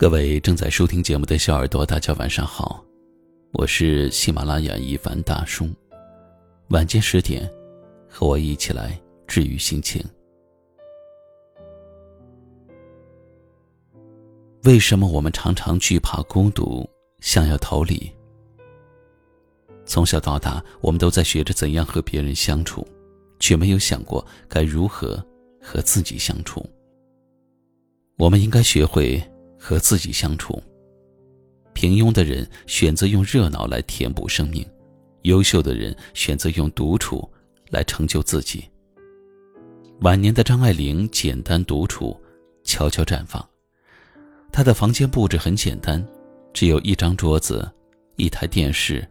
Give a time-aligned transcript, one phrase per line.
[0.00, 2.82] 各位正在收听节目的小耳朵，大家晚上好，
[3.52, 5.68] 我是喜马拉雅一凡大叔。
[6.68, 7.46] 晚间十点，
[8.08, 10.02] 和我一起来治愈心情。
[14.64, 16.88] 为什么我们常常惧怕孤独，
[17.20, 18.10] 想要逃离？
[19.84, 22.88] 从小到大，我们都在学着怎样和别人相处，
[23.38, 25.22] 却没有想过该如何
[25.60, 26.64] 和自己相处。
[28.16, 29.22] 我们应该学会。
[29.60, 30.60] 和自己相处。
[31.74, 34.66] 平庸的人选择用热闹来填补生命，
[35.22, 37.30] 优秀的人选择用独处
[37.68, 38.64] 来成就自己。
[40.00, 42.18] 晚年的张爱玲简单独处，
[42.64, 43.46] 悄悄绽放。
[44.50, 46.04] 她的房间布置很简单，
[46.52, 47.70] 只有一张桌子、
[48.16, 49.06] 一台电视，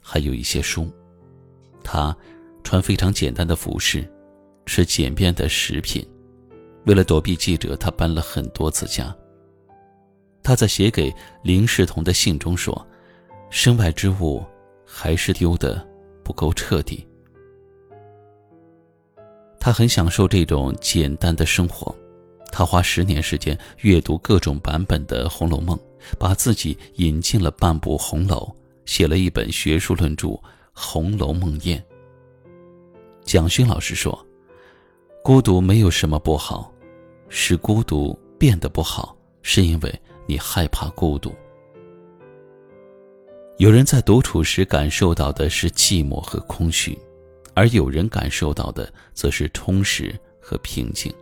[0.00, 0.90] 还有一些书。
[1.82, 2.14] 她
[2.62, 4.06] 穿非常简单的服饰，
[4.66, 6.06] 吃简便的食品。
[6.86, 9.16] 为了躲避记者，她搬了很多次家。
[10.44, 12.86] 他在写给林世同的信中说
[13.48, 14.44] ：“身外之物
[14.84, 15.84] 还是丢的
[16.22, 17.04] 不够彻底。”
[19.58, 21.96] 他很享受这种简单的生活，
[22.52, 25.74] 他花十年时间阅读各种版本的《红楼梦》，
[26.18, 30.28] 把自己引进了半部红楼，写了一本学术论著
[30.74, 31.78] 《红楼梦宴》。
[33.24, 34.26] 蒋勋老师说
[35.24, 36.70] ：“孤独没有什么不好，
[37.30, 41.34] 使孤独变得不好，是因为。”你害怕孤独。
[43.58, 46.98] 有人在独处时感受到的是寂寞和空虚，
[47.54, 51.12] 而有人感受到的则是充实和平静。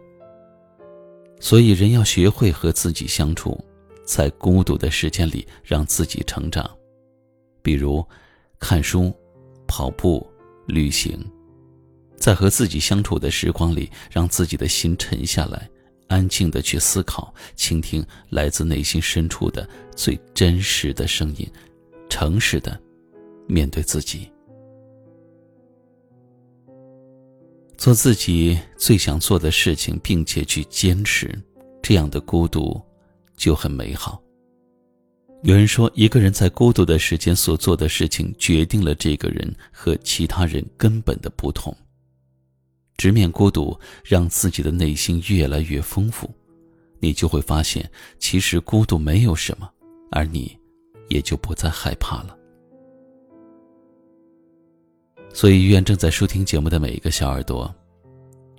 [1.39, 3.63] 所以，人要学会和自己相处，
[4.07, 6.71] 在孤独的时间里让自己成长，
[7.63, 8.03] 比如
[8.59, 9.13] 看书、
[9.67, 10.27] 跑步、
[10.67, 11.19] 旅行，
[12.17, 15.69] 在和自己相处的时光里，让自己的心沉下来。
[16.13, 21.51] 安静的去思考，倾听来自内心深处的最真实的声音，
[22.11, 22.79] 诚实的
[23.49, 24.31] 面对自己，
[27.79, 31.35] 做自己最想做的事情，并且去坚持，
[31.81, 32.79] 这样的孤独
[33.35, 34.23] 就很美好。
[35.45, 41.75] 有人说，一个人在孤独的时间所做的事情，决定了这个人和其他人根本的不同。
[43.03, 46.31] 直面孤独，让自己的内心越来越丰富，
[47.01, 47.91] 你就会发现，
[48.21, 49.69] 其实孤独没有什么，
[50.13, 50.57] 而你，
[51.09, 52.39] 也就不再害怕了。
[55.35, 57.75] 所以，愿正在收听节目的每一个小耳朵，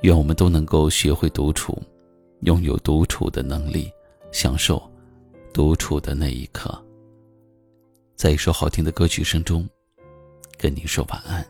[0.01, 1.81] 愿我们都能够学会独处，
[2.41, 3.89] 拥有独处的能力，
[4.33, 4.83] 享受
[5.53, 6.69] 独处的那一刻。
[8.17, 9.65] 在一首好听的歌曲声中，
[10.57, 11.47] 跟您说晚安。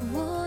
[0.00, 0.37] Whoa.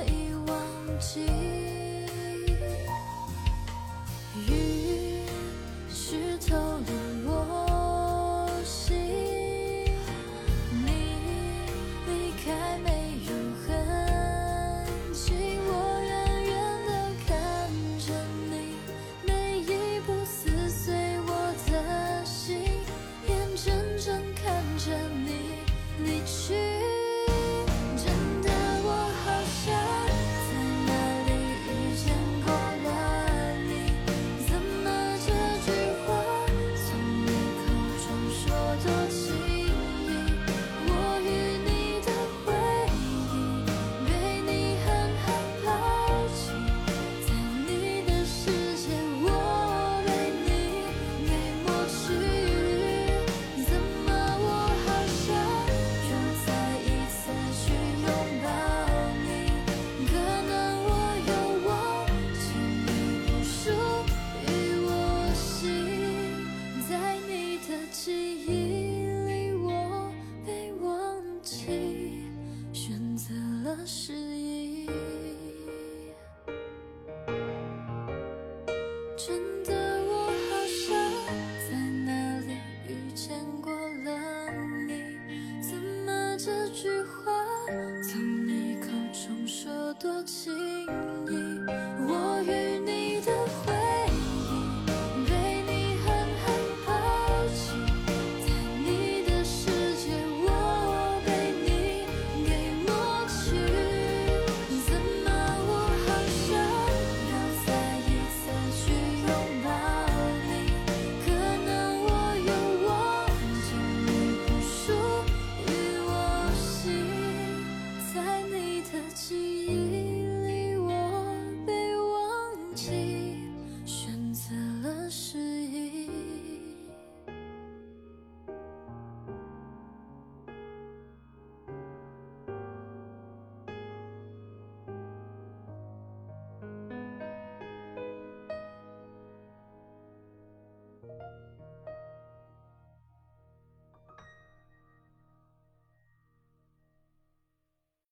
[73.86, 75.21] 失意。